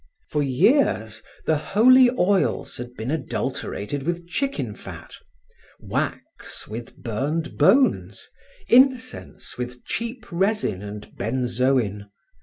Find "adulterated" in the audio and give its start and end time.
3.11-4.01